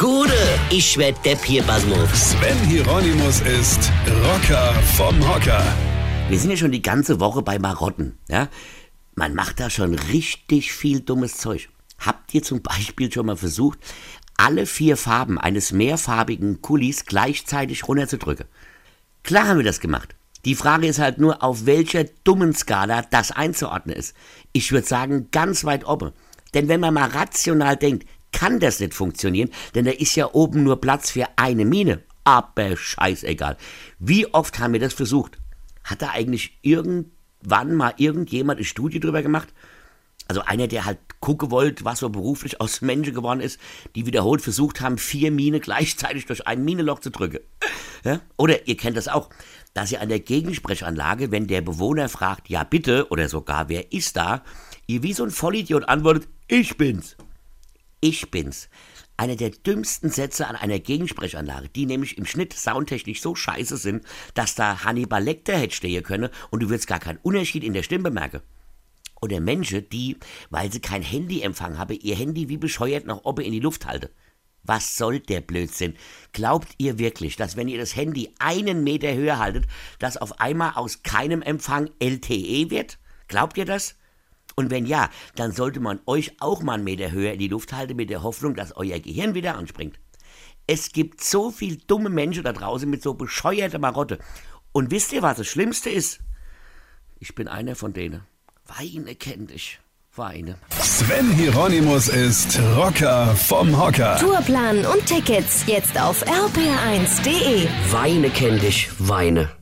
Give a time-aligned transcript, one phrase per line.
[0.00, 0.32] Gude,
[0.70, 2.30] ich werd Depp hier, Basmus.
[2.30, 3.92] Sven Hieronymus ist
[4.24, 5.62] Rocker vom Hocker.
[6.30, 8.48] Wir sind ja schon die ganze Woche bei Marotten, ja?
[9.14, 11.68] Man macht da schon richtig viel dummes Zeug.
[11.98, 13.78] Habt ihr zum Beispiel schon mal versucht,
[14.38, 18.46] alle vier Farben eines mehrfarbigen Kulis gleichzeitig runterzudrücken?
[19.22, 20.14] Klar haben wir das gemacht.
[20.46, 24.16] Die Frage ist halt nur, auf welcher dummen Skala das einzuordnen ist.
[24.52, 26.12] Ich würde sagen, ganz weit oben.
[26.54, 30.62] Denn wenn man mal rational denkt, kann das nicht funktionieren, denn da ist ja oben
[30.62, 32.02] nur Platz für eine Mine.
[32.24, 33.56] Aber scheißegal.
[33.98, 35.38] Wie oft haben wir das versucht?
[35.84, 39.48] Hat da eigentlich irgendwann mal irgendjemand eine Studie drüber gemacht?
[40.28, 43.58] Also einer, der halt gucken wollte, was so beruflich aus Menschen geworden ist,
[43.94, 47.40] die wiederholt versucht haben, vier Mine gleichzeitig durch ein Minenloch zu drücken.
[48.04, 48.20] Ja?
[48.36, 49.30] Oder ihr kennt das auch,
[49.74, 54.16] dass ihr an der Gegensprechanlage, wenn der Bewohner fragt, ja bitte, oder sogar wer ist
[54.16, 54.42] da,
[54.86, 57.16] ihr wie so ein Vollidiot antwortet, ich bin's.
[58.00, 58.70] Ich bin's.
[59.18, 64.06] Einer der dümmsten Sätze an einer Gegensprechanlage, die nämlich im Schnitt soundtechnisch so scheiße sind,
[64.32, 67.82] dass da Hannibal Lecter hätte stehen können und du würdest gar keinen Unterschied in der
[67.82, 68.40] Stimme bemerken.
[69.20, 70.16] Oder Menschen, die,
[70.48, 74.08] weil sie kein Handyempfang haben, ihr Handy wie bescheuert nach oben in die Luft halten.
[74.62, 75.96] Was soll der Blödsinn?
[76.32, 79.66] Glaubt ihr wirklich, dass wenn ihr das Handy einen Meter höher haltet,
[79.98, 82.98] das auf einmal aus keinem Empfang LTE wird?
[83.28, 83.96] Glaubt ihr das?
[84.60, 87.72] Und wenn ja, dann sollte man euch auch mal einen Meter höher in die Luft
[87.72, 89.98] halten mit der Hoffnung, dass euer Gehirn wieder anspringt.
[90.66, 94.18] Es gibt so viel dumme Menschen da draußen mit so bescheuerter Marotte.
[94.72, 96.20] Und wisst ihr, was das Schlimmste ist?
[97.18, 98.20] Ich bin einer von denen.
[98.66, 99.80] Weine kennt dich.
[100.14, 100.58] Weine.
[100.78, 104.18] Sven Hieronymus ist Rocker vom Hocker.
[104.18, 107.66] Tourplan und Tickets jetzt auf rpr1.de.
[107.92, 108.90] Weine kennt dich.
[108.98, 109.59] Weine.